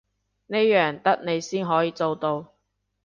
[0.47, 2.53] 呢樣得你先可以做到